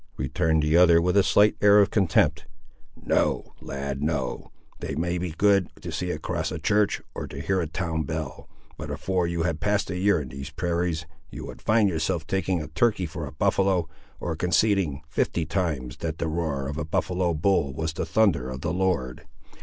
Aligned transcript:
returned 0.17 0.63
the 0.63 0.75
other 0.75 0.99
with 0.99 1.15
a 1.15 1.21
slight 1.21 1.55
air 1.61 1.79
of 1.79 1.91
contempt; 1.91 2.47
"no, 2.99 3.53
lad, 3.61 4.01
no; 4.01 4.49
they 4.79 4.95
may 4.95 5.19
be 5.19 5.29
good 5.29 5.69
to 5.79 5.91
see 5.91 6.09
across 6.09 6.51
a 6.51 6.57
church, 6.57 7.03
or 7.13 7.27
to 7.27 7.39
hear 7.39 7.61
a 7.61 7.67
town 7.67 8.01
bell, 8.01 8.49
but 8.77 8.89
afore 8.89 9.27
you 9.27 9.43
had 9.43 9.59
passed 9.59 9.91
a 9.91 9.97
year 9.99 10.19
in 10.19 10.29
these 10.29 10.49
prairies 10.49 11.05
you 11.29 11.45
would 11.45 11.61
find 11.61 11.87
yourself 11.87 12.25
taking 12.25 12.59
a 12.63 12.67
turkey 12.69 13.05
for 13.05 13.27
a 13.27 13.31
buffaloe, 13.31 13.87
or 14.19 14.35
conceiting, 14.35 15.03
fifty 15.07 15.45
times, 15.45 15.97
that 15.97 16.17
the 16.17 16.27
roar 16.27 16.67
of 16.67 16.79
a 16.79 16.83
buffaloe 16.83 17.35
bull 17.35 17.71
was 17.71 17.93
the 17.93 18.03
thunder 18.03 18.49
of 18.49 18.61
the 18.61 18.73
Lord! 18.73 19.27